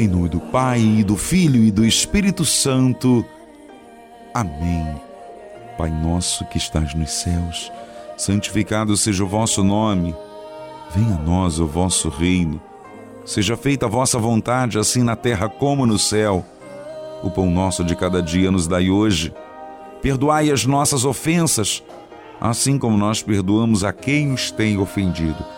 [0.00, 3.24] Em nome do Pai, do Filho e do Espírito Santo.
[4.32, 4.94] Amém.
[5.76, 7.72] Pai nosso que estás nos céus,
[8.16, 10.14] santificado seja o vosso nome.
[10.94, 12.62] Venha a nós o vosso reino.
[13.26, 16.46] Seja feita a vossa vontade, assim na terra como no céu.
[17.24, 19.34] O pão nosso de cada dia nos dai hoje.
[20.00, 21.82] Perdoai as nossas ofensas,
[22.40, 25.57] assim como nós perdoamos a quem nos tem ofendido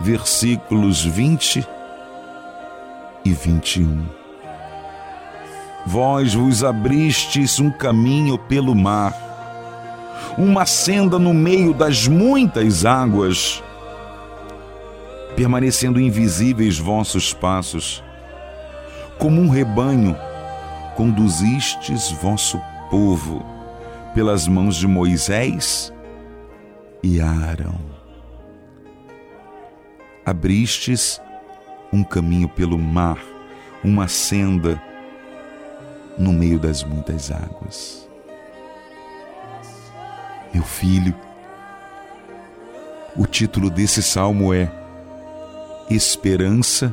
[0.00, 1.66] versículos 20
[3.24, 4.04] e 21.
[5.86, 9.14] Vós vos abristes um caminho pelo mar,
[10.36, 13.62] uma senda no meio das muitas águas,
[15.34, 18.02] permanecendo invisíveis vossos passos.
[19.18, 20.16] Como um rebanho,
[20.94, 23.44] conduzistes vosso povo
[24.14, 25.92] pelas mãos de Moisés
[27.02, 27.95] e Arão
[30.26, 31.20] abristes
[31.92, 33.16] um caminho pelo mar,
[33.84, 34.82] uma senda
[36.18, 38.08] no meio das muitas águas.
[40.52, 41.14] Meu filho,
[43.16, 44.68] o título desse salmo é
[45.88, 46.92] Esperança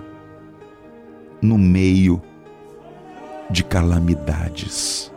[1.42, 2.22] no meio
[3.50, 5.12] de calamidades.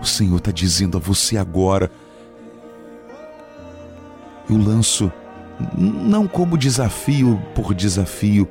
[0.00, 1.90] O Senhor está dizendo a você agora:
[4.48, 5.12] eu lanço
[5.76, 8.48] não como desafio por desafio,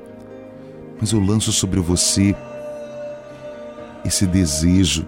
[1.00, 2.36] mas eu lanço sobre você
[4.06, 5.08] esse desejo.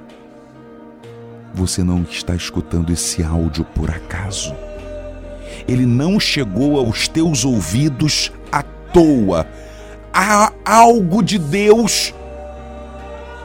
[1.53, 4.53] Você não está escutando esse áudio por acaso.
[5.67, 9.47] Ele não chegou aos teus ouvidos à toa.
[10.13, 12.13] Há algo de Deus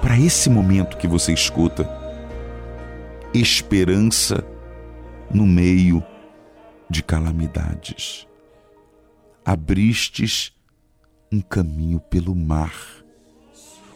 [0.01, 1.89] para esse momento que você escuta.
[3.33, 4.45] Esperança
[5.33, 6.03] no meio
[6.89, 8.29] de calamidades
[9.51, 10.53] abristes
[11.33, 12.73] um caminho pelo mar,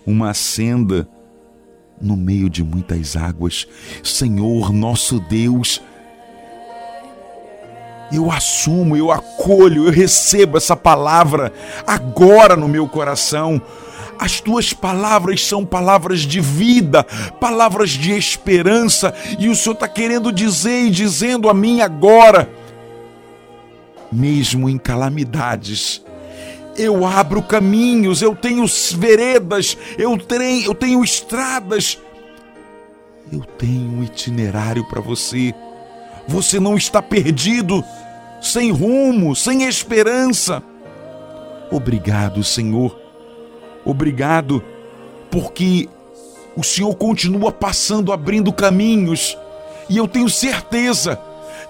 [0.05, 1.09] uma senda
[2.01, 3.65] no meio de muitas águas.
[4.03, 5.81] Senhor nosso Deus,
[8.11, 11.53] eu assumo, eu acolho, eu recebo essa palavra
[11.87, 13.63] agora no meu coração.
[14.19, 17.05] As tuas palavras são palavras de vida,
[17.41, 22.49] palavras de esperança, e o Senhor está querendo dizer e dizendo a mim agora
[24.15, 26.03] mesmo em calamidades.
[26.77, 28.65] Eu abro caminhos, eu tenho
[28.97, 31.99] veredas, eu tenho, eu tenho estradas,
[33.33, 35.55] eu tenho um itinerário para você.
[36.27, 37.85] Você não está perdido,
[38.41, 40.63] sem rumo, sem esperança.
[41.71, 42.99] Obrigado, Senhor.
[43.85, 44.63] Obrigado,
[45.31, 45.89] porque
[46.57, 49.37] o Senhor continua passando, abrindo caminhos,
[49.89, 51.21] e eu tenho certeza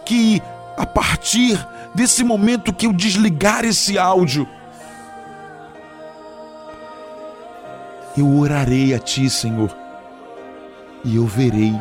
[0.04, 0.40] que
[0.76, 1.64] a partir
[1.94, 4.48] desse momento que eu desligar esse áudio,
[8.16, 9.74] eu orarei a Ti, Senhor,
[11.04, 11.74] e eu verei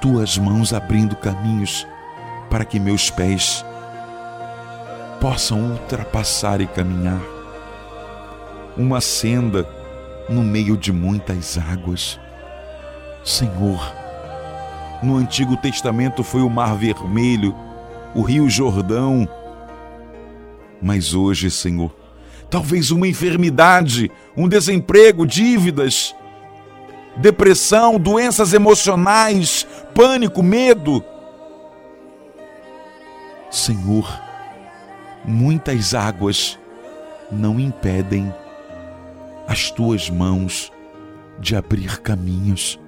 [0.00, 1.86] Tuas mãos abrindo caminhos
[2.50, 3.64] para que meus pés
[5.18, 7.20] possam ultrapassar e caminhar.
[8.76, 9.66] Uma senda
[10.28, 12.20] no meio de muitas águas.
[13.24, 13.80] Senhor,
[15.02, 17.54] no Antigo Testamento foi o Mar Vermelho
[18.14, 19.28] o Rio Jordão.
[20.80, 21.94] Mas hoje, Senhor,
[22.48, 26.14] talvez uma enfermidade, um desemprego, dívidas,
[27.16, 31.02] depressão, doenças emocionais, pânico, medo.
[33.50, 34.20] Senhor,
[35.24, 36.58] muitas águas
[37.30, 38.32] não impedem
[39.46, 40.72] as tuas mãos
[41.38, 42.78] de abrir caminhos.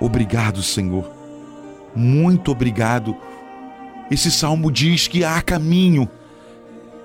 [0.00, 1.10] Obrigado, Senhor.
[1.94, 3.16] Muito obrigado
[4.12, 6.06] esse salmo diz que há caminho,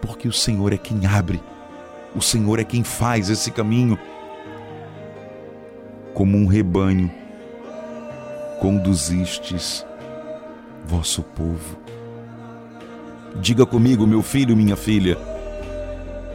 [0.02, 1.42] porque o Senhor é quem abre,
[2.14, 3.98] o Senhor é quem faz esse caminho.
[6.14, 7.10] Como um rebanho,
[8.60, 9.86] conduzistes
[10.86, 11.78] vosso povo.
[13.40, 15.18] Diga comigo, meu filho, minha filha,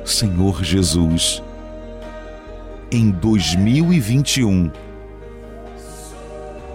[0.06, 1.42] Senhor Jesus,
[2.90, 4.70] em 2021,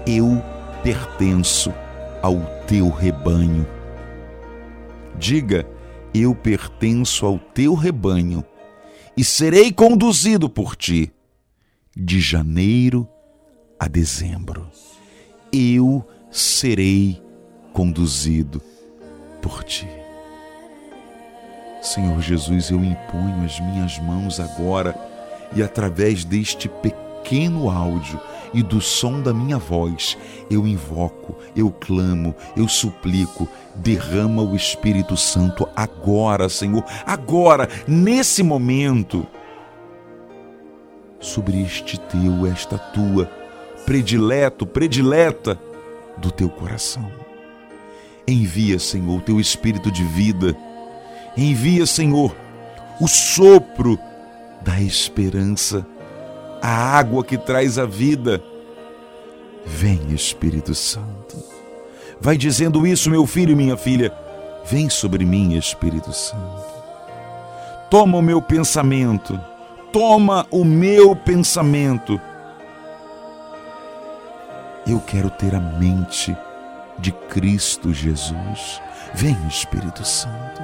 [0.05, 0.43] eu
[0.83, 1.73] pertenço
[2.21, 3.65] ao teu rebanho
[5.17, 5.67] Diga:
[6.13, 8.43] Eu pertenço ao teu rebanho
[9.15, 11.11] e serei conduzido por ti
[11.95, 13.07] de janeiro
[13.79, 14.69] a dezembro.
[15.51, 17.21] Eu serei
[17.73, 18.61] conduzido
[19.41, 19.87] por ti.
[21.81, 24.95] Senhor Jesus, eu imponho as minhas mãos agora
[25.55, 28.19] e através deste pequeno áudio
[28.53, 30.17] e do som da minha voz,
[30.49, 39.25] eu invoco, eu clamo, eu suplico, derrama o Espírito Santo agora, Senhor, agora, nesse momento,
[41.19, 43.29] sobre este teu, esta tua,
[43.85, 45.59] predileto, predileta
[46.17, 47.09] do teu coração.
[48.27, 50.55] Envia, Senhor, o teu Espírito de vida,
[51.35, 52.35] envia, Senhor,
[52.99, 53.97] o sopro
[54.61, 55.85] da esperança
[56.61, 58.41] a água que traz a vida.
[59.65, 61.37] Vem, Espírito Santo.
[62.19, 64.13] Vai dizendo isso, meu filho e minha filha.
[64.65, 66.65] Vem sobre mim, Espírito Santo.
[67.89, 69.39] Toma o meu pensamento.
[69.91, 72.19] Toma o meu pensamento.
[74.85, 76.35] Eu quero ter a mente
[76.99, 78.81] de Cristo Jesus.
[79.13, 80.61] Vem, Espírito Santo.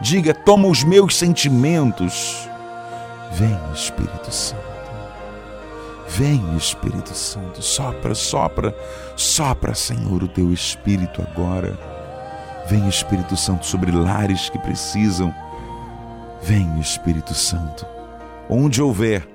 [0.00, 2.48] Diga: toma os meus sentimentos.
[3.32, 4.73] Vem, Espírito Santo.
[6.08, 8.76] Vem, Espírito Santo, sopra, sopra,
[9.16, 11.78] sopra, Senhor, o teu Espírito agora.
[12.66, 15.34] Vem, Espírito Santo, sobre lares que precisam.
[16.42, 17.86] Vem, Espírito Santo,
[18.48, 19.26] onde houver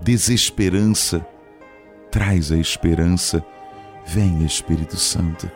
[0.00, 1.26] desesperança,
[2.10, 3.44] traz a esperança.
[4.06, 5.50] Vem, Espírito Santo.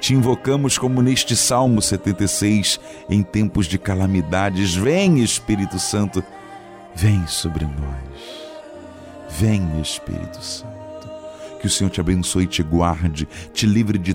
[0.00, 2.78] Te invocamos como neste Salmo 76,
[3.08, 4.74] em tempos de calamidades.
[4.74, 6.22] Vem, Espírito Santo,
[6.94, 8.45] vem sobre nós.
[9.38, 11.08] Vem, Espírito Santo.
[11.60, 14.14] Que o Senhor te abençoe te guarde, te livre de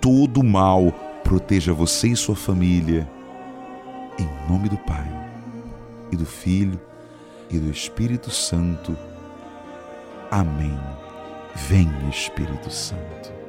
[0.00, 0.92] todo mal,
[1.24, 3.08] proteja você e sua família.
[4.18, 5.08] Em nome do Pai,
[6.12, 6.78] e do Filho,
[7.50, 8.94] e do Espírito Santo.
[10.30, 10.78] Amém.
[11.54, 13.39] Vem, Espírito Santo.